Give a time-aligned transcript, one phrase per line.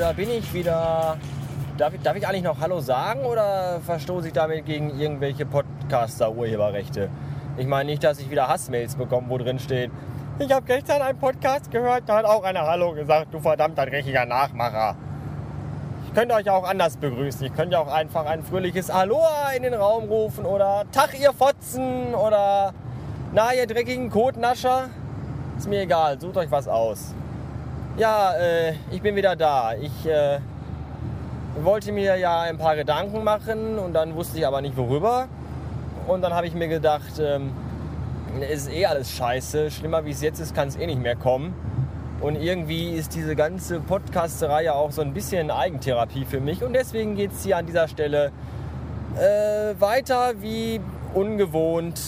[0.00, 1.18] da bin ich wieder.
[1.76, 7.10] Darf ich, darf ich eigentlich noch Hallo sagen oder verstoße ich damit gegen irgendwelche Podcaster-Urheberrechte?
[7.58, 9.90] Ich meine nicht, dass ich wieder Hassmails bekomme, wo drin steht,
[10.38, 14.24] ich habe gestern einen Podcast gehört, da hat auch einer Hallo gesagt, du verdammter dreckiger
[14.24, 14.96] Nachmacher.
[16.06, 17.46] Ich könnte euch auch anders begrüßen.
[17.46, 22.14] Ich könnte auch einfach ein fröhliches Aloha in den Raum rufen oder Tag ihr Fotzen
[22.14, 22.72] oder
[23.34, 24.88] na ihr dreckigen Kotnascher.
[25.58, 27.14] Ist mir egal, sucht euch was aus.
[27.96, 29.74] Ja, äh, ich bin wieder da.
[29.74, 30.38] Ich äh,
[31.60, 35.28] wollte mir ja ein paar Gedanken machen und dann wusste ich aber nicht worüber.
[36.06, 37.50] Und dann habe ich mir gedacht, ähm,
[38.40, 39.70] es ist eh alles scheiße.
[39.70, 41.54] Schlimmer wie es jetzt ist, kann es eh nicht mehr kommen.
[42.20, 46.62] Und irgendwie ist diese ganze Podcasterei ja auch so ein bisschen Eigentherapie für mich.
[46.62, 48.30] Und deswegen geht es hier an dieser Stelle
[49.16, 50.80] äh, weiter wie
[51.12, 52.00] ungewohnt.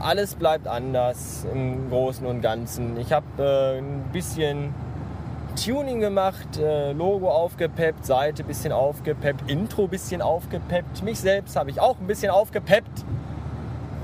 [0.00, 2.98] Alles bleibt anders im Großen und Ganzen.
[2.98, 4.74] Ich habe äh, ein bisschen
[5.64, 11.02] Tuning gemacht, äh, Logo aufgepeppt, Seite bisschen aufgepeppt, Intro bisschen aufgepeppt.
[11.02, 13.04] Mich selbst habe ich auch ein bisschen aufgepeppt.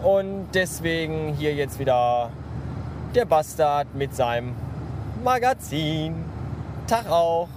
[0.02, 2.30] Und deswegen hier jetzt wieder
[3.14, 4.54] der Bastard mit seinem
[5.22, 6.24] Magazin.
[6.86, 7.48] Tag auch.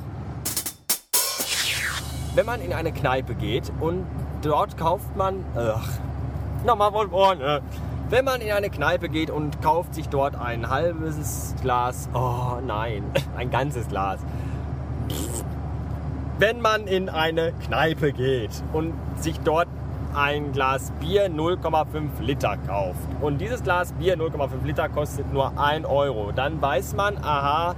[2.35, 4.05] Wenn man in eine Kneipe geht und
[4.41, 5.43] dort kauft man.
[5.55, 5.89] Ach,
[6.65, 7.61] nochmal von vorne.
[8.09, 12.07] Wenn man in eine Kneipe geht und kauft sich dort ein halbes Glas.
[12.13, 13.03] Oh nein,
[13.37, 14.21] ein ganzes Glas.
[16.39, 19.67] Wenn man in eine Kneipe geht und sich dort
[20.15, 25.85] ein Glas Bier 0,5 Liter kauft und dieses Glas Bier 0,5 Liter kostet nur 1
[25.85, 27.75] Euro, dann weiß man, aha,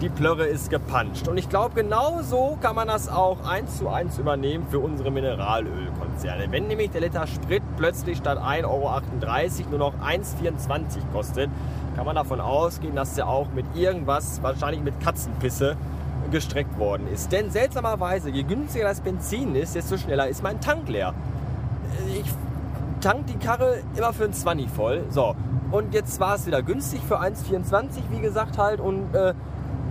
[0.00, 1.28] die Plörre ist gepanscht.
[1.28, 5.10] Und ich glaube, genau so kann man das auch eins zu eins übernehmen für unsere
[5.10, 6.50] Mineralölkonzerne.
[6.50, 11.50] Wenn nämlich der Liter Sprit plötzlich statt 1,38 Euro nur noch 1,24 kostet,
[11.96, 15.76] kann man davon ausgehen, dass der auch mit irgendwas, wahrscheinlich mit Katzenpisse,
[16.30, 17.32] gestreckt worden ist.
[17.32, 21.12] Denn seltsamerweise, je günstiger das Benzin ist, desto schneller ist mein Tank leer
[22.08, 22.24] ich
[23.00, 25.04] tank die Karre immer für ein 20 voll.
[25.10, 25.34] So,
[25.70, 28.80] und jetzt war es wieder günstig für 1,24, wie gesagt halt.
[28.80, 29.34] Und äh,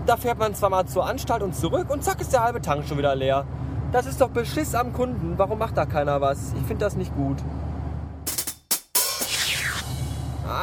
[0.09, 2.87] da fährt man zwar mal zur Anstalt und zurück und zack ist der halbe Tank
[2.87, 3.45] schon wieder leer.
[3.91, 5.35] Das ist doch Beschiss am Kunden.
[5.37, 6.53] Warum macht da keiner was?
[6.53, 7.37] Ich finde das nicht gut.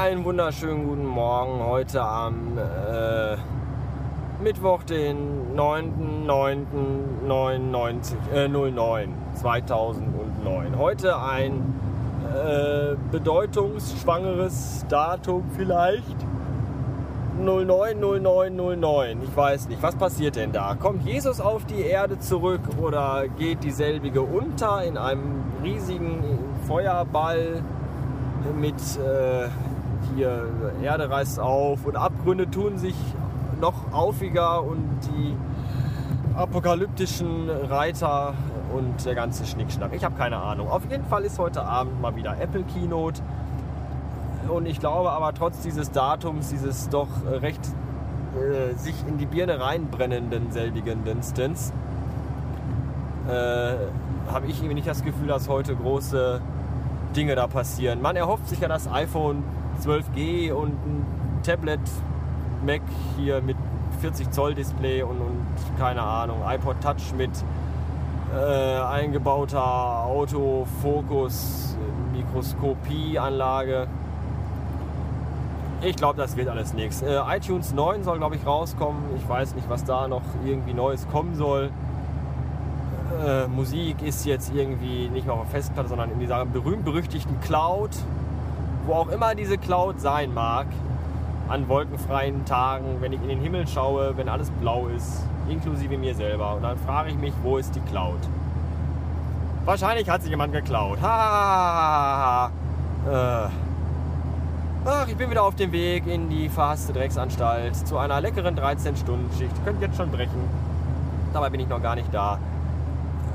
[0.01, 3.37] Einen wunderschönen guten Morgen heute am äh,
[4.43, 10.77] Mittwoch, den 9.9.99, äh, 09, 2009.
[10.77, 11.73] Heute ein
[12.35, 16.26] äh, bedeutungsschwangeres Datum vielleicht.
[17.45, 19.23] 090909.
[19.23, 19.83] Ich weiß nicht.
[19.83, 20.75] Was passiert denn da?
[20.75, 26.23] Kommt Jesus auf die Erde zurück oder geht dieselbige unter in einem riesigen
[26.67, 27.63] Feuerball
[28.59, 29.49] mit äh,
[30.15, 30.49] hier
[30.83, 32.95] Erde reißt auf und Abgründe tun sich
[33.61, 35.37] noch aufiger und die
[36.37, 38.35] apokalyptischen Reiter
[38.75, 39.93] und der ganze Schnickschnack.
[39.95, 40.69] Ich habe keine Ahnung.
[40.69, 43.23] Auf jeden Fall ist heute Abend mal wieder Apple Keynote.
[44.49, 47.61] Und ich glaube aber trotz dieses Datums, dieses doch recht
[48.37, 51.73] äh, sich in die Birne reinbrennenden selbigen Dinstens,
[53.29, 53.33] äh,
[54.31, 56.41] habe ich irgendwie nicht das Gefühl, dass heute große
[57.15, 58.03] Dinge da passieren.
[58.03, 59.43] Man erhofft sich ja das iPhone
[59.83, 61.07] 12G und ein
[61.43, 61.81] Tablet
[62.65, 62.83] Mac
[63.17, 63.57] hier mit
[64.01, 65.47] 40 Zoll Display und, und
[65.79, 67.31] keine Ahnung, iPod Touch mit
[68.35, 71.77] äh, eingebauter Autofokus,
[72.13, 73.87] Mikroskopieanlage.
[75.87, 77.01] Ich glaube, das wird alles nichts.
[77.01, 79.05] Äh, iTunes 9 soll, glaube ich, rauskommen.
[79.17, 81.71] Ich weiß nicht, was da noch irgendwie Neues kommen soll.
[83.25, 87.91] Äh, Musik ist jetzt irgendwie nicht mehr auf der Festplatte, sondern in dieser berühmt-berüchtigten Cloud.
[88.87, 90.67] Wo auch immer diese Cloud sein mag
[91.49, 96.17] an wolkenfreien Tagen, wenn ich in den Himmel schaue, wenn alles blau ist, inklusive mir
[96.17, 96.57] selber.
[96.57, 98.19] Und dann frage ich mich, wo ist die Cloud?
[99.65, 101.01] Wahrscheinlich hat sich jemand geklaut.
[101.01, 102.51] Ha!
[103.09, 103.66] Äh.
[104.89, 109.65] Ach, ich bin wieder auf dem Weg in die verhasste Drecksanstalt zu einer leckeren 13-Stunden-Schicht.
[109.65, 110.49] Könnt jetzt schon brechen.
[111.33, 112.39] Dabei bin ich noch gar nicht da.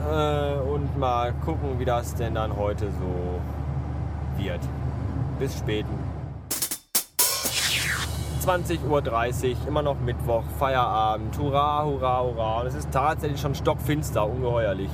[0.09, 4.61] Äh, und mal gucken, wie das denn dann heute so wird.
[5.39, 5.93] Bis späten.
[8.45, 12.61] 20.30 Uhr, immer noch Mittwoch, Feierabend, hurra, hurra, hurra.
[12.61, 14.89] Und es ist tatsächlich schon stockfinster, ungeheuerlich.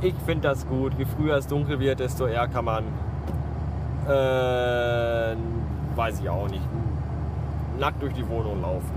[0.00, 0.94] Ich finde das gut.
[0.96, 2.84] Je früher es dunkel wird, desto eher kann man,
[4.08, 5.36] äh,
[5.96, 6.66] weiß ich auch nicht,
[7.78, 8.90] nackt durch die Wohnung laufen.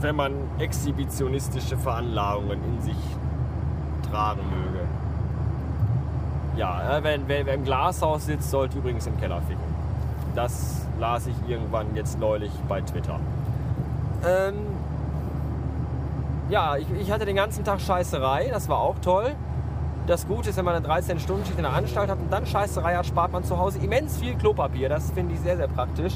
[0.00, 2.96] Wenn man exhibitionistische Veranlagungen in sich
[4.10, 4.84] tragen möge.
[6.56, 9.64] Ja, wer, wer, wer im Glashaus sitzt, sollte übrigens im Keller ficken.
[10.34, 13.18] Das las ich irgendwann jetzt neulich bei Twitter.
[14.26, 14.54] Ähm,
[16.48, 19.34] ja, ich, ich hatte den ganzen Tag Scheißerei, das war auch toll.
[20.06, 23.06] Das Gute ist, wenn man eine 13-Stunden-Schicht in der Anstalt hat und dann Scheißerei hat,
[23.06, 24.88] spart man zu Hause immens viel Klopapier.
[24.88, 26.14] Das finde ich sehr, sehr praktisch.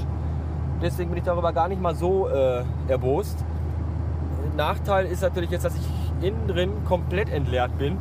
[0.81, 3.45] Deswegen bin ich darüber gar nicht mal so äh, erbost.
[4.57, 7.97] Nachteil ist natürlich jetzt, dass ich innen drin komplett entleert bin.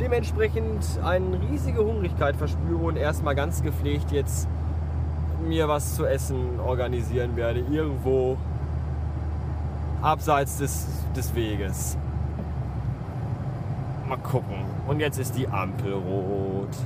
[0.00, 4.48] Dementsprechend eine riesige Hungrigkeit verspüre und erstmal ganz gepflegt jetzt
[5.44, 7.60] mir was zu essen organisieren werde.
[7.60, 8.36] Irgendwo
[10.00, 10.86] abseits des,
[11.16, 11.98] des Weges.
[14.08, 14.64] Mal gucken.
[14.86, 16.76] Und jetzt ist die Ampel rot.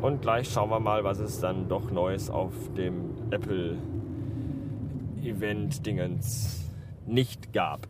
[0.00, 3.78] Und gleich schauen wir mal, was es dann doch Neues auf dem Apple
[5.22, 6.68] Event Dingens
[7.06, 7.86] nicht gab.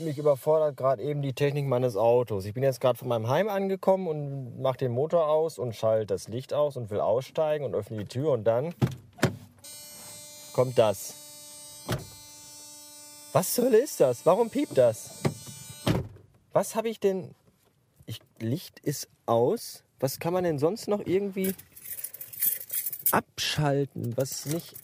[0.00, 2.46] Mich überfordert gerade eben die Technik meines Autos.
[2.46, 6.06] Ich bin jetzt gerade von meinem Heim angekommen und mache den Motor aus und schalte
[6.06, 8.74] das Licht aus und will aussteigen und öffne die Tür und dann
[10.54, 11.23] kommt das.
[13.34, 14.24] Was zur Hölle ist das?
[14.24, 15.22] Warum piept das?
[16.52, 17.34] Was habe ich denn?
[18.06, 19.82] Ich, Licht ist aus.
[19.98, 21.54] Was kann man denn sonst noch irgendwie
[23.10, 24.74] abschalten, was nicht.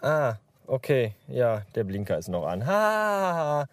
[0.00, 0.36] Ah,
[0.66, 1.14] okay.
[1.28, 2.66] Ja, der Blinker ist noch an.
[2.66, 3.66] Ha!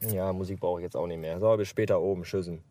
[0.00, 1.38] Ja, Musik brauche ich jetzt auch nicht mehr.
[1.40, 2.22] So, bis später oben.
[2.22, 2.62] Tschüssen.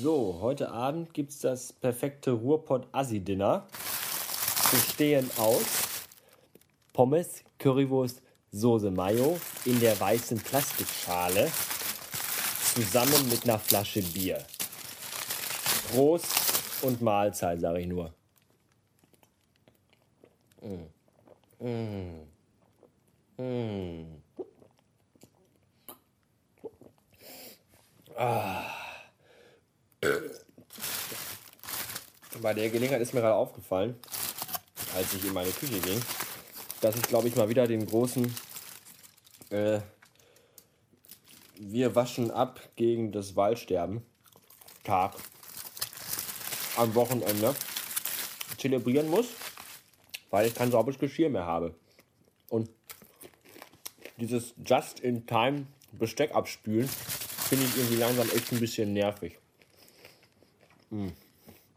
[0.00, 3.66] So, heute Abend gibt es das perfekte Ruhrpott-Assi-Dinner.
[4.70, 5.64] Bestehen aus
[6.92, 8.22] Pommes, Currywurst,
[8.52, 11.50] Soße Mayo in der weißen Plastikschale
[12.74, 14.46] zusammen mit einer Flasche Bier.
[15.90, 18.14] Prost und Mahlzeit, sage ich nur.
[20.62, 21.66] Mm.
[21.66, 23.42] Mm.
[23.42, 24.22] Mm.
[28.16, 28.87] Ah.
[32.40, 33.96] Bei der Gelegenheit ist mir gerade aufgefallen,
[34.94, 36.00] als ich in meine Küche ging,
[36.80, 38.32] dass ich, glaube ich, mal wieder den großen
[39.50, 39.80] äh,
[41.56, 44.02] Wir waschen ab gegen das Waldsterben
[44.84, 45.14] Tag
[46.76, 47.54] am Wochenende
[48.56, 49.26] zelebrieren muss,
[50.30, 51.74] weil ich kein sauberes Geschirr mehr habe.
[52.48, 52.70] Und
[54.18, 59.38] dieses Just-in-Time Besteck abspülen finde ich irgendwie langsam echt ein bisschen nervig.
[60.90, 61.08] Mm.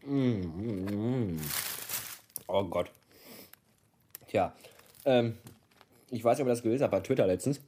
[0.04, 1.40] Mm, mm,
[2.48, 2.92] oh Gott.
[4.28, 4.56] Tja,
[5.06, 5.38] ähm,
[6.10, 7.62] ich weiß nicht, ob ihr das gelesen habt bei Twitter letztens,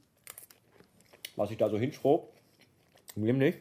[1.36, 2.32] was ich da so hinschrob.
[3.14, 3.56] Nämlich,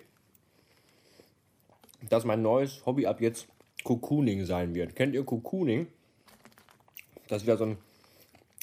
[2.09, 3.47] dass mein neues Hobby ab jetzt
[3.83, 4.95] Cocooning sein wird.
[4.95, 5.87] Kennt ihr Cocooning?
[7.27, 7.77] Das ist wieder so ein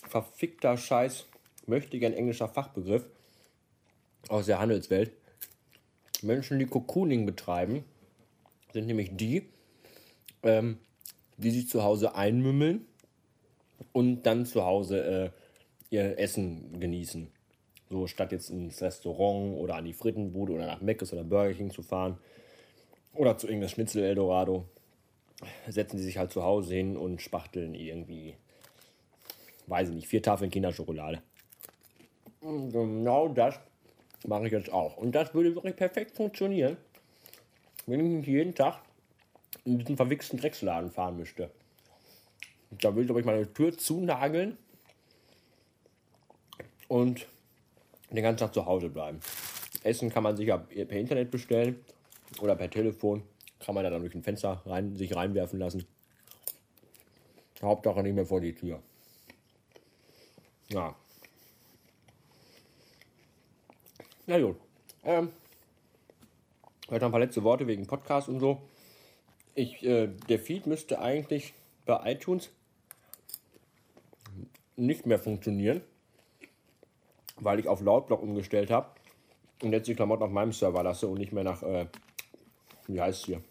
[0.08, 1.26] verfickter Scheiß,
[1.66, 3.06] möchte gern englischer Fachbegriff
[4.28, 5.12] aus der Handelswelt.
[6.22, 7.84] Menschen, die Cocooning betreiben,
[8.72, 9.48] sind nämlich die,
[10.42, 10.78] ähm,
[11.36, 12.86] die sich zu Hause einmümmeln
[13.92, 15.32] und dann zu Hause
[15.90, 17.28] äh, ihr Essen genießen.
[17.88, 21.70] So statt jetzt ins Restaurant oder an die Frittenbude oder nach Mc's oder Burger King
[21.70, 22.18] zu fahren
[23.14, 24.64] oder zu irgendeinem Schnitzel Eldorado,
[25.68, 28.34] setzen sie sich halt zu Hause hin und spachteln irgendwie,
[29.66, 31.20] weiß ich nicht, vier Tafeln Kinderschokolade.
[32.40, 33.58] Und genau das
[34.26, 34.96] mache ich jetzt auch.
[34.96, 36.76] Und das würde wirklich perfekt funktionieren,
[37.86, 38.80] wenn ich nicht jeden Tag
[39.64, 41.50] in diesen verwichsten Drecksladen fahren müsste.
[42.70, 44.56] Da will ich, glaube ich, meine Tür zunageln
[46.88, 47.26] und
[48.10, 49.20] den ganzen Tag zu Hause bleiben.
[49.82, 51.84] Essen kann man sich ja per Internet bestellen
[52.40, 53.22] oder per Telefon.
[53.58, 55.84] Kann man dann durch ein Fenster rein, sich reinwerfen lassen.
[57.62, 58.80] Hauptsache nicht mehr vor die Tür.
[60.68, 60.94] Ja.
[64.26, 64.56] Na gut.
[65.04, 65.30] Ähm,
[66.88, 68.62] heute ein paar letzte Worte wegen Podcast und so.
[69.60, 71.52] Ich, äh, der Feed müsste eigentlich
[71.84, 72.48] bei iTunes
[74.74, 75.82] nicht mehr funktionieren,
[77.36, 78.88] weil ich auf Lautblock umgestellt habe
[79.62, 81.84] und jetzt die Klamotten auf meinem Server lasse und nicht mehr nach, äh,
[82.86, 83.42] wie heißt hier,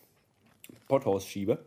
[0.88, 1.60] Podhouse schiebe.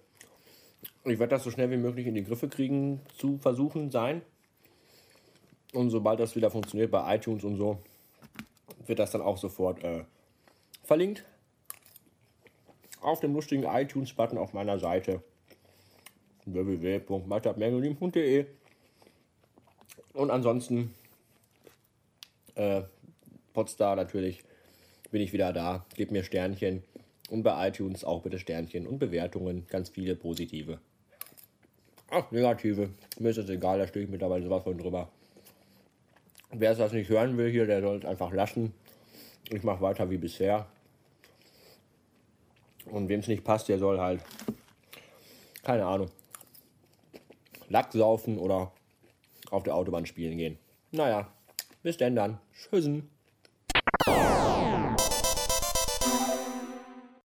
[1.04, 4.22] Ich werde das so schnell wie möglich in die Griffe kriegen zu versuchen sein.
[5.72, 7.78] Und sobald das wieder funktioniert bei iTunes und so,
[8.88, 10.02] wird das dann auch sofort äh,
[10.82, 11.25] verlinkt
[13.02, 15.23] auf dem lustigen iTunes-Button auf meiner Seite
[16.47, 18.47] www.matabmergelin.de
[20.14, 20.94] und ansonsten
[22.54, 22.82] äh,
[23.52, 24.42] Podstar natürlich
[25.11, 25.85] bin ich wieder da.
[25.94, 26.82] Gebt mir Sternchen
[27.30, 30.78] und bei iTunes auch bitte Sternchen und Bewertungen, ganz viele positive.
[32.11, 32.90] Ach, negative.
[33.18, 35.09] Mir ist das egal, da stehe ich mittlerweile sowas von drüber.
[36.50, 38.75] Wer es das nicht hören will hier, der soll es einfach lassen.
[39.50, 40.66] Ich mache weiter wie bisher.
[42.86, 44.20] Und wem es nicht passt, der soll halt,
[45.62, 46.10] keine Ahnung,
[47.68, 48.72] Lack saufen oder
[49.50, 50.58] auf der Autobahn spielen gehen.
[50.90, 51.26] Naja,
[51.82, 52.38] bis denn dann.
[52.52, 53.08] Tschüssen.